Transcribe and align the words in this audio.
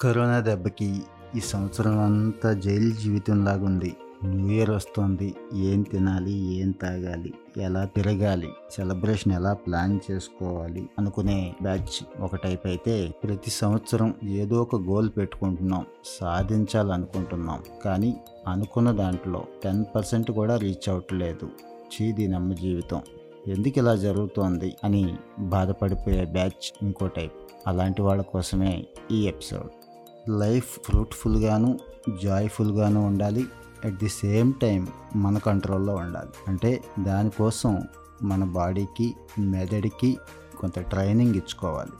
Corona 0.00 0.40
దెబ్బకి 0.40 1.02
ఈ 1.36 1.40
సంవత్సరం 1.40 1.98
అంతా 1.98 2.52
జైలు 2.52 2.90
జీవితంలాగా 2.90 3.64
ఉంది 3.64 3.96
న్యూ 4.24 4.48
ఇయర్ 4.48 4.70
వస్తుంది. 4.70 5.34
ఏం 5.54 5.82
తినాలి? 5.82 6.32
ఏం 6.32 6.70
తాగాలి? 6.70 7.34
ఎలా 7.56 7.84
తిరగాలి? 7.84 8.48
సెలబ్రేషన్ 8.70 9.32
ఎలా 9.32 9.52
ప్లాన్ 9.52 10.00
చేసుకోవాలి? 10.10 10.88
అనుకునే 10.98 11.54
బ్యాచ్ 11.62 12.20
ఒక 12.20 12.36
టైప్ 12.36 12.66
అయితే 12.66 13.14
ప్రతి 13.24 13.50
సంవత్సరం 13.50 14.14
ఏదో 14.24 14.62
ఒక 14.62 14.76
గోల్ 14.76 15.10
పెట్టుకుంటున్నాం. 15.16 15.86
సాధించాలనుకుంటున్నాం. 16.20 17.62
కానీ 17.84 18.16
అనుకున్న 18.48 18.90
దాంట్లో 18.90 19.44
టెన్ 19.64 19.84
పర్సెంట్ 19.96 20.30
కూడా 20.30 20.56
రీచ్ 20.56 20.88
అవ్వట్లేదు 20.88 21.48
చీది 21.94 22.28
నమ్మ 22.28 22.52
జీవితం. 22.52 23.00
ఎందుకు 23.46 23.78
ఇలా 23.78 23.94
జరుగుతోంది 23.94 24.76
అని 24.84 25.16
బాధపడిపోయే 25.38 26.24
బ్యాచ్ 26.24 26.74
ఇంకో 26.82 27.06
టైప్. 27.06 27.32
అలాంటి 27.66 28.02
వాళ్ళ 28.02 28.22
కోసమే 28.22 28.86
ఈ 29.10 29.28
ఎపిసోడ్. 29.28 29.87
లైఫ్ 30.28 30.78
ఫ్రూట్ఫుల్గాను 30.84 31.78
జాయ్ఫుల్గాను 32.22 33.06
ఉండాలి. 33.06 33.44
అట్ 33.84 33.94
ది 33.94 34.08
సేమ్ 34.08 34.52
టైం 34.62 34.86
మన 35.16 35.38
కంట్రోల్లో 35.38 35.94
ఉండాలి. 35.94 36.28
అంటే 36.48 36.84
దానికోసం 37.02 37.82
మన 38.22 38.44
బాడీకి 38.44 39.16
మెదడికి 39.38 40.18
కొంత 40.58 40.78
ట్రైనింగ్ 40.78 41.34
ఇచ్చుకోవాలి. 41.34 41.90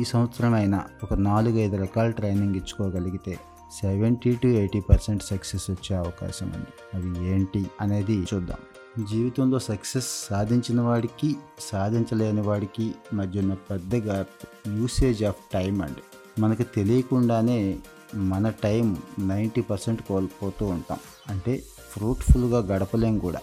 ఈ 0.00 0.04
సంవత్సరమైనా 0.04 0.84
ఒక 1.02 1.14
నాలుగు 1.14 1.58
ఐదు 1.58 1.76
రకాల 1.76 2.10
training 2.10 2.56
ఇచ్చుకోగలిగితే 2.56 3.38
seventy 3.80 4.32
to 4.32 4.46
eighty 4.46 4.80
percent 4.80 5.22
success 5.22 5.70
వచ్చే 5.70 5.96
అవకాశం 5.96 6.52
ఉంది. 6.56 6.66
అవి 6.94 7.30
ఏంటి 7.30 7.66
అనేది 7.80 8.26
చూద్దాం. 8.34 8.58
జీవితంలో 9.04 9.58
సక్సెస్ 9.58 10.06
సాధించిన 10.30 10.80
వాడికి 10.80 11.36
సాధించలేని 11.60 12.40
వాడికి 12.40 12.94
మధ్య 13.12 13.40
ఉన్న 13.40 13.54
పెద్ద 13.54 13.94
గ్యాప్ 13.94 14.68
యూసేజ్ 14.68 15.24
ఆఫ్ 15.24 15.36
టైం 15.54 15.82
అండి. 15.82 16.13
మనకి 16.38 16.64
తెలియకుండానే 16.64 17.78
మన 18.14 18.48
టైం 18.48 18.96
నైంటీ 19.18 19.60
పర్సెంట్ 19.60 20.02
కోల్పోతూ 20.02 20.66
ఉంటాం. 20.66 20.98
అంటే 21.28 21.62
ఫ్రూట్ఫుల్గా 21.90 22.58
గడపలేం 22.58 23.18
కూడా. 23.18 23.40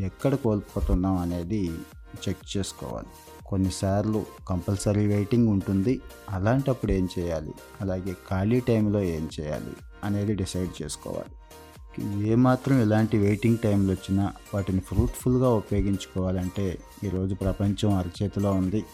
ఎక్కడ 0.00 0.34
కోల్పోతున్నాం 0.34 1.18
అనేది 1.18 1.70
చెక్ 2.28 2.56
చేసుకోవాలి. 2.56 3.06
కొన్నిసార్లు 3.46 4.24
కంపల్సరీ 4.48 5.06
వెయిటింగ్ 5.06 5.48
ఉంటుంది. 5.48 6.00
అలాంటప్పుడు 6.30 6.92
ఏం 6.92 7.08
చేయాలి? 7.18 7.54
అలాగే 7.80 8.12
ఖాళీ 8.12 8.60
టైంలో 8.60 9.02
ఏం 9.02 9.28
చేయాలి 9.40 9.72
అనేది 10.04 10.34
డిసైడ్ 10.34 10.82
చేసుకోవాలి. 10.82 11.34
ఏమాత్రం 12.28 12.80
ఎలాంటి 12.80 13.18
వెయిటింగ్ 13.18 13.58
టైంలు 13.58 13.92
వచ్చినా 13.92 14.32
వాటిని 14.54 14.80
ఫ్రూట్ఫుల్గా 14.80 15.48
ఉపయోగించుకోవాలంటే 15.48 16.78
ఈరోజు 17.04 17.34
ప్రపంచం 17.34 17.94
అరచేతిలో 17.94 18.52
ఉంది. 18.52 18.84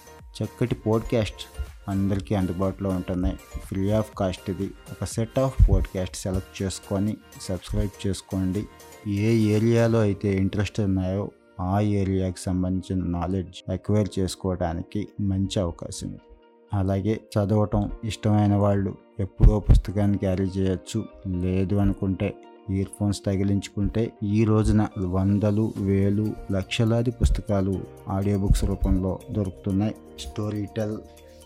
చక్కటి 0.42 0.74
పోడ్కాస్ట్. 0.74 1.62
అందరికీ 1.88 2.34
అందుబాటులో 2.34 2.90
ఉంటున్నాయి. 2.90 3.36
ఫ్రీ 3.64 3.90
ఆఫ్ 3.90 4.10
కాస్ట్ 4.18 4.50
ఇది. 4.50 4.62
ఒక 4.62 5.04
సెట్ 5.04 5.38
ఆఫ్ 5.38 5.70
పోడ్కాస్ట్ 5.70 6.16
సెలెక్ట్ 6.16 6.62
చేసుకొని 6.62 7.16
సబ్స్క్రైబ్ 7.40 8.06
చేసుకోండి. 8.06 8.64
ఏ 9.08 9.36
ఏరియాలో 9.36 10.00
అయితే 10.00 10.36
ఇంట్రెస్ట్ 10.36 10.80
ఉన్నాయో 10.80 11.30
ఆ 11.60 11.80
ఏరియాకి 11.80 12.40
సంబంధించిన 12.40 13.06
నాలెడ్జ్ 13.06 13.72
ఎక్వైర్ 13.72 14.08
చేసుకోవడానికి 14.18 15.08
మంచి 15.20 15.60
అవకాశం 15.60 16.08
ఇది. 16.08 16.20
అలాగే 16.74 17.20
చదవటం 17.38 17.90
ఇష్టమైన 18.04 18.54
వాళ్ళు 18.54 18.94
ఎప్పుడో 19.20 19.60
పుస్తకాన్ని 19.60 20.18
క్యారీ 20.18 20.44
చేయొచ్చు. 20.44 21.04
లేదు 21.26 21.74
అనుకుంటే 21.74 22.34
ఇయర్ 22.70 22.88
ఫోన్స్ 23.00 23.24
తగిలించుకుంటే 23.24 24.12
ఈ 24.22 24.44
రోజున 24.44 24.88
వందలు 25.04 25.72
వేలు 25.76 26.34
లక్షలాది 26.52 27.10
పుస్తకాలు 27.10 27.80
ఆడియో 28.08 28.38
బుక్స్ 28.38 28.64
రూపంలో 28.64 29.18
దొరుకుతున్నాయి. 29.30 29.94
స్టోరీ 30.20 30.66
టెల్ 30.76 30.98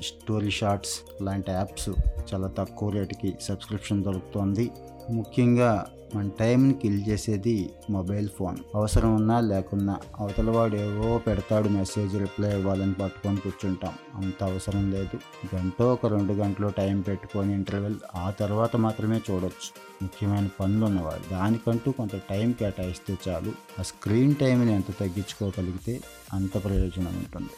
స్టోరీ 0.02 0.50
షార్ట్స్ 0.50 1.22
లాంటి 1.22 1.50
యాప్స్ 1.50 1.88
చాలా 2.34 2.48
తక్కువ 2.48 2.90
రేటుకి 2.90 3.34
సబ్స్క్రిప్షన్ 3.42 4.04
దొరుకుతోంది. 4.04 4.70
ముఖ్యంగా 5.10 5.86
మన 6.14 6.30
టైంని 6.40 6.74
కిల్ 6.74 7.02
చేసేది 7.08 7.72
మొబైల్ 7.90 8.28
ఫోన్. 8.28 8.56
అవసరం 8.74 9.14
ఉన్నా 9.14 9.40
లేకున్నా 9.40 9.96
అవతల 10.18 10.50
వాడు 10.50 10.76
ఏవో 10.76 11.18
పెడతాడు 11.18 11.68
మెసేజ్ 11.68 12.16
రిప్లై 12.16 12.58
ఇవ్వాలని 12.58 12.94
పట్టుకొని 12.94 13.36
కూర్చుంటాం. 13.36 13.92
అంత 14.14 14.44
అవసరం 14.44 14.90
లేదు. 14.90 15.18
గంట 15.56 15.82
ఒక 15.82 16.06
రెండు 16.06 16.32
గంటలు 16.32 16.68
టైం 16.68 17.00
పెట్టుకొని 17.00 17.54
ఇంటర్వెల్ 17.54 17.94
ఆ 18.14 18.30
తర్వాత 18.30 18.76
మాత్రమే 18.76 19.20
చూడొచ్చు. 19.30 19.70
ముఖ్యమైన 20.02 20.48
పనులు 20.60 20.84
ఉన్నవాడు 20.84 21.30
దానికంటూ 21.30 21.92
కొంత 21.92 22.16
టైం 22.16 22.52
కేటాయిస్తే 22.52 23.18
చాలు. 23.28 23.52
ఆ 23.78 23.82
స్క్రీన్ 23.82 24.34
టైంని 24.34 24.74
ఎంత 24.74 24.90
తగ్గించుకోగలిగితే 25.00 26.00
అంత 26.32 26.64
ప్రయోజనం 26.64 27.06
ఉంటుంది. 27.06 27.50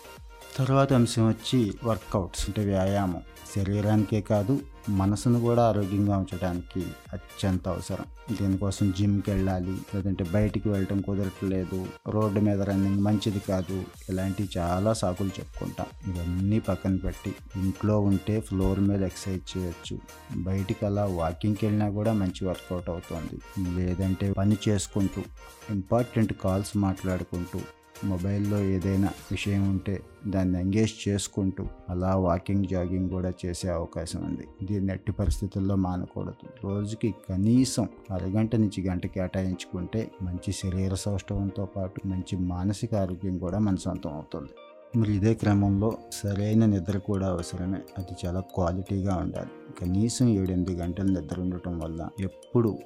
తర్వాత 0.57 0.93
అంశం 0.93 1.29
వచ్చి 1.29 1.73
వర్కౌట్స్ 1.85 2.45
అంటే 2.49 2.65
వ్యాయామం. 2.65 3.21
శరీరానికే 3.57 4.21
కాదు 4.21 4.61
మనసును 4.89 5.41
కూడా 5.41 5.69
ఆరోగ్యంగా 5.69 6.19
ఉంచడానికి 6.19 6.87
అత్యంత 7.13 7.69
అవసరం. 7.69 8.35
దీనికోసం 8.37 8.95
జిమ్కి 8.99 9.31
వెళ్ళాలి 9.31 9.77
లేదంటే 9.95 10.25
బయటికి 10.25 10.69
వెళ్ళటం 10.69 11.01
కుదరట్లేదు 11.01 11.87
రోడ్డు 12.09 12.41
మీద 12.41 12.63
రన్నింగ్ 12.63 13.01
మంచిది 13.01 13.39
కాదు 13.39 13.85
ఇలాంటివి 14.09 14.49
చాలా 14.59 14.93
సాకులు 14.93 15.29
చెప్పుకుంటాం. 15.29 15.87
ఇవన్నీ 16.07 16.59
పక్కన 16.59 16.97
పెట్టి 16.97 17.35
ఇంట్లో 17.57 18.01
ఉంటే 18.01 18.41
ఫ్లోర్ 18.41 18.81
మీద 18.81 19.03
ఎక్సర్సైజ్ 19.03 19.59
చేయొచ్చు. 19.59 19.99
బయటికి 20.37 20.87
అలా 20.87 21.05
వాకింగ్కి 21.05 21.67
వెళ్ళినా 21.67 21.91
కూడా 21.91 22.13
మంచి 22.13 22.47
వర్కౌట్ 22.47 22.91
అవుతుంది. 22.91 23.65
లేదంటే 23.75 24.33
పని 24.33 24.57
చేసుకుంటూ 24.69 25.23
ఇంపార్టెంట్ 25.71 26.33
కాల్స్ 26.33 26.77
మాట్లాడుకుంటూ 26.77 27.61
మొబైల్లో 28.05 28.59
ఏదైనా 28.59 29.09
విషయం 29.31 29.71
ఉంటే 29.71 30.03
దాన్ని 30.27 30.61
ఎంగేజ్ 30.61 31.09
చేసుకుంటూ 31.09 31.67
అలా 31.89 32.17
వాకింగ్ 32.17 32.65
జాగింగ్ 32.65 33.11
కూడా 33.11 33.33
చేసే 33.47 33.69
అవకాశం 33.69 34.25
ఉంది. 34.25 34.67
దీన్ని 34.67 34.93
ఎట్టి 34.93 35.13
పరిస్థితుల్లో 35.13 35.77
మానకూడదు. 35.77 36.47
రోజుకి 36.65 37.15
కనీసం 37.29 37.89
అరగంట 38.11 38.57
నుంచి 38.57 38.87
గంట 38.89 39.07
కేటాయించుకుంటే 39.07 40.11
మంచి 40.23 40.53
శరీర 40.53 40.95
సౌష్ఠవంతో 40.95 41.65
పాటు 41.65 42.09
మంచి 42.09 42.37
మానసిక 42.37 42.95
ఆరోగ్యం 42.95 43.39
కూడా 43.39 43.59
మన 43.59 43.77
సొంతం 43.77 44.15
అవుతుంది. 44.15 44.51
మరి 44.99 45.17
ఇదే 45.17 45.35
క్రమంలో 45.35 45.97
సరైన 46.13 46.67
నిద్ర 46.67 46.99
కూడా 46.99 47.29
అవసరమే. 47.29 47.79
అది 47.99 48.27
చాలా 48.27 48.41
క్వాలిటీగా 48.41 49.17
ఉండాలి. 49.17 49.51
కనీసం 49.81 50.29
ఏడెనిమిది 50.29 50.77
గంటలు 50.77 51.21
నిద్ర 51.21 51.41
ఉండటం 51.41 51.79
వల్ల 51.79 52.09
ఎప్పుడు 52.21 52.79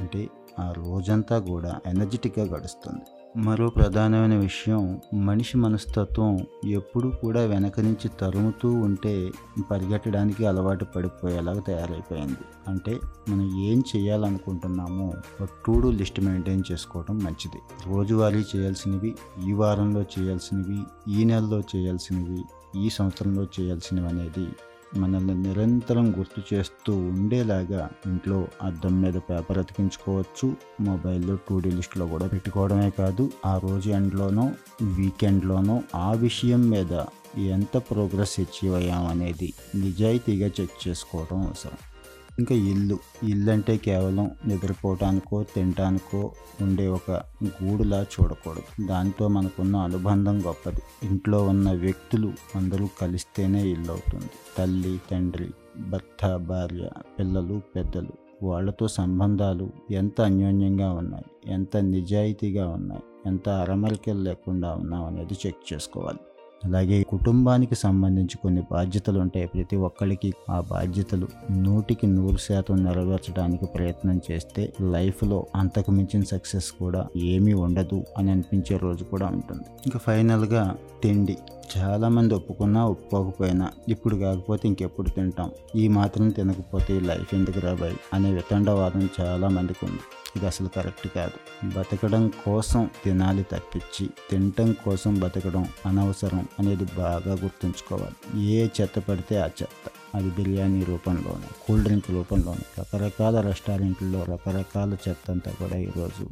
అంటే 0.00 0.28
ఆ 0.58 0.72
రోజంతా 0.72 1.38
కూడా 1.38 1.80
ఎనర్జెటిక్గా 1.86 2.44
గడుస్తుంది. 2.44 3.21
మరో 3.36 3.68
ప్రధానమైన 3.70 4.38
విషయం 4.38 5.00
మనిషి 5.14 5.58
మనస్తత్వం 5.58 6.46
ఎప్పుడూ 6.64 7.10
కూడా 7.10 7.40
వెనక 7.40 7.80
నుంచి 7.80 8.08
తరుముతూ 8.08 8.68
ఉంటే 8.68 9.30
పరిగెట్టడానికి 9.70 10.46
అలవాటు 10.46 10.84
పడిపోయేలాగా 10.84 11.60
తయారైపోయింది. 11.60 12.36
అంటే 12.68 13.00
మనం 13.28 13.60
ఏం 13.60 13.82
చేయాలనుకుంటున్నామో 13.96 15.12
ఒక 15.40 15.48
టూడు 15.66 15.88
లిస్ట్ 15.88 16.20
మెయింటైన్ 16.20 16.62
చేసుకోవడం 16.72 17.18
మంచిది. 17.18 17.60
రోజువారీ 17.86 18.44
చేయాల్సినవి 18.56 19.14
ఈ 19.48 19.52
వారంలో 19.52 20.04
చేయాల్సినవి 20.18 20.78
ఈ 21.20 21.24
నెలలో 21.24 21.60
చేయాల్సినవి 21.76 22.42
ఈ 22.86 22.90
సంవత్సరంలో 22.90 23.46
చేయాల్సినవి 23.60 24.08
అనేది 24.08 24.48
మనల్ని 24.96 25.34
నిరంతరం 25.34 26.10
గుర్తు 26.18 26.54
చేస్తూ 26.54 26.96
ఉండేలాగా 26.96 27.90
ఇంట్లో 28.06 28.48
అద్దం 28.62 29.02
మీద 29.02 29.14
పేపర్ 29.14 29.58
అతికించుకోవచ్చు. 29.58 30.56
మొబైల్లో 30.80 31.34
టూ 31.36 31.60
డీ 31.60 31.70
లిస్ట్లో 31.70 32.06
కూడా 32.06 32.26
పెట్టుకోవడమే 32.26 32.90
కాదు 32.90 33.30
ఆ 33.46 33.58
రోజు 33.58 33.90
ఎండ్లోనో 33.90 34.52
వీకెండ్లోనో 34.82 35.82
ఆ 35.94 36.12
విషయం 36.12 36.70
మీద 36.70 37.04
ఎంత 37.38 37.76
ప్రోగ్రెస్ 37.76 38.40
అచీవ్ 38.40 38.74
అయ్యామనేది 38.74 39.52
నిజాయితీగా 39.74 40.46
చెక్ 40.60 40.88
చేసుకోవడం 40.88 41.46
అవసరం. 41.46 41.91
ఇంకా 42.38 42.54
ఇల్లు. 42.54 42.98
ఇల్లు 43.22 43.50
అంటే 43.50 43.76
కేవలం 43.76 44.30
నిద్రపోవటానికో 44.46 45.42
తినటానికో 45.42 46.32
ఉండే 46.60 46.86
ఒక 46.86 47.10
గూడులా 47.44 48.06
చూడకూడదు. 48.14 48.86
దాంతో 48.86 49.28
మనకున్న 49.28 49.76
అనుబంధం 49.76 50.40
గొప్పది. 50.46 50.82
ఇంట్లో 51.02 51.42
ఉన్న 51.42 51.70
వ్యక్తులు 51.72 52.32
అందరూ 52.54 52.88
కలిస్తేనే 53.00 53.62
ఇల్లు 53.62 53.92
అవుతుంది 53.92 54.30
తల్లి 54.58 55.00
తండ్రి 55.10 55.50
భర్త 55.78 56.36
భార్య 56.36 56.88
పిల్లలు 57.18 57.62
పెద్దలు. 57.76 58.12
వాళ్ళతో 58.42 58.88
సంబంధాలు 58.88 59.70
ఎంత 59.90 60.20
అన్యోన్యంగా 60.20 60.92
ఉన్నాయి 60.92 61.24
ఎంత 61.46 61.76
నిజాయితీగా 61.76 62.68
ఉన్నాయి 62.68 63.02
ఎంత 63.26 63.48
అరమరికలు 63.48 64.20
లేకుండా 64.20 64.74
ఉన్నాం 64.74 65.04
అనేది 65.04 65.34
చెక్ 65.46 65.72
చేసుకోవాలి. 65.72 66.18
అలాగే 66.64 67.02
కుటుంబానికి 67.02 67.74
సంబంధించి 67.74 68.36
కొన్ని 68.42 68.62
బాధ్యతలు 68.72 69.18
ఉంటాయి 69.18 69.46
ప్రతి 69.46 69.76
ఒక్కరికి 69.76 70.32
ఆ 70.50 70.60
బాధ్యతలు 70.60 71.28
నూటికి 71.50 72.06
నూరు 72.06 72.36
శాతం 72.36 72.84
నెరవేర్చడానికి 72.84 73.66
ప్రయత్నం 73.66 74.20
చేస్తే 74.30 74.72
లైఫ్లో 74.80 75.46
అంతకు 75.54 75.90
మించిన 75.90 76.22
సక్సెస్ 76.22 76.72
కూడా 76.72 77.06
ఏమీ 77.16 77.52
ఉండదు 77.52 78.04
అని 78.18 78.30
అనిపించే 78.30 78.76
రోజు 78.76 79.04
కూడా 79.04 79.26
ఉంటుంది. 79.26 79.64
ఇంకా 79.86 79.98
ఫైనల్గా 79.98 80.76
తిండి. 81.02 81.38
చాలా 81.76 82.08
మంది 82.08 82.34
ఒప్పుకున్నా 82.34 82.86
ఒప్పుకోకపోయినా 82.86 83.70
ఇప్పుడు 83.88 84.16
కాకపోతే 84.16 84.68
ఇంకెప్పుడు 84.68 85.08
తింటాం. 85.08 85.50
ఈ 85.76 85.88
మాత్రం 85.88 86.28
తినకపోతే 86.28 87.00
లైఫ్ 87.00 87.34
ఎందుకు 87.34 87.60
రాబాయి 87.60 87.96
అనే 88.12 88.30
వితండవాదం 88.30 89.08
చాలా 89.20 89.48
మందికి 89.48 89.86
ఉంది 89.86 90.00
ఇది 90.36 90.46
అసలు 90.46 90.68
కరెక్ట్ 90.68 91.08
కాదు. 91.08 91.66
బతకడం 91.68 92.28
కోసం 92.28 92.90
తినాలి 93.04 93.42
తప్పించి 93.42 94.10
తినటం 94.30 94.72
కోసం 94.72 95.14
బతకడం 95.14 95.68
అనవసరం 95.86 96.48
అనేది 96.58 96.84
బాగా 96.84 97.32
గుర్తుంచుకోవాలి. 97.32 98.42
ఏ 98.42 98.68
చెత్త 98.80 98.98
పడితే 98.98 99.36
ఆ 99.36 99.46
చెత్త. 99.46 99.90
అది 100.14 100.30
బిర్యానీ 100.30 100.84
రూపంలోనే 100.84 101.46
కూల్ 101.68 101.82
డ్రింక్ 101.82 102.10
రూపంలోనే. 102.10 102.64
రకరకాల 102.78 103.40
రెస్టారెంట్లో 103.40 104.24
రకరకాల 104.24 104.96
చెత్త 105.08 105.30
అంతా 105.30 105.50
కూడా 105.50 105.76
ఈరోజు 105.76 106.28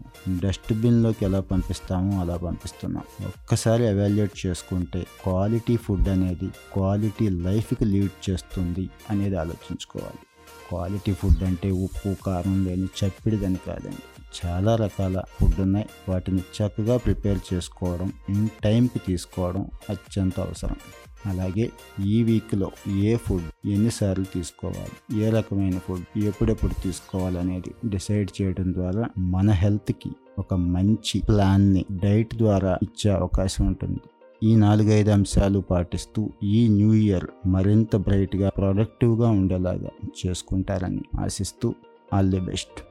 డస్ట్బిన్లోకి 0.47 1.25
ఎలా 1.25 1.41
పంపిస్తామో 1.41 2.20
అలా 2.20 2.37
పంపిస్తున్నాం. 2.37 3.05
ఒక్కసారి 3.26 3.88
అవాల్యుయేట్ 3.88 4.47
చేసుకుంటే 4.47 5.06
క్వాలిటీ 5.25 5.76
ఫుడ్ 5.76 6.08
అనేది 6.08 6.50
క్వాలిటీ 6.73 7.29
లైఫ్కి 7.29 7.85
లీడ్ 7.85 8.31
చేస్తుంది 8.31 8.91
అనేది 9.11 9.37
ఆలోచించుకోవాలి. 9.37 10.19
క్వాలిటీ 10.71 11.13
ఫుడ్ 11.13 11.43
అంటే 11.43 11.71
ఉప్పు 11.71 12.15
కారం 12.27 12.57
లేని 12.65 12.89
చప్పిడిదని 13.01 13.61
కాదండి. 13.67 14.05
చాలా 14.39 14.77
రకాల 14.77 15.23
ఫుడ్ 15.29 15.61
ఉన్నాయి. 15.61 15.87
వాటిని 16.09 16.43
చక్కగా 16.59 16.97
ప్రిపేర్ 16.97 17.39
చేసుకోవడం 17.55 18.13
ఇన్ 18.29 18.49
టైంకి 18.65 18.99
తీసుకోవడం 18.99 19.67
అత్యంత 19.91 20.41
అవసరం. 20.41 20.77
అలాగే 21.27 21.71
ఈ 22.07 22.23
వీక్లో 22.23 22.71
ఏ 22.89 23.17
ఫుడ్ 23.17 23.69
ఎన్నిసార్లు 23.69 24.25
తీసుకోవాలి 24.25 25.21
ఏ 25.23 25.31
రకమైన 25.31 25.79
ఫుడ్ 25.79 26.19
ఎప్పుడెప్పుడు 26.19 26.83
తీసుకోవాలనేది 26.83 27.89
డిసైడ్ 27.89 28.31
చేయడం 28.43 28.75
ద్వారా 28.75 29.05
మన 29.19 29.51
హెల్త్కి 29.51 30.11
ఒక 30.39 30.55
మంచి 30.55 31.23
ప్లాన్ని 31.29 31.85
డైట్ 31.93 32.35
ద్వారా 32.35 32.79
ఇచ్చే 32.83 33.11
అవకాశం 33.11 33.67
ఉంటుంది. 33.67 34.01
ఈ 34.43 34.57
నాలుగైదు 34.57 35.11
అంశాలు 35.11 35.59
పాటిస్తూ 35.61 36.31
ఈ 36.43 36.69
న్యూ 36.69 36.93
ఇయర్ 36.93 37.27
మరింత 37.47 37.97
బ్రైట్గా 37.97 38.49
ప్రొడక్టివ్గా 38.49 39.31
ఉండేలాగా 39.31 39.91
చేసుకుంటారని 40.21 41.03
ఆశిస్తూ 41.19 41.75
ఆల్ 42.13 42.31
ది 42.31 42.41
బెస్ట్. 42.41 42.90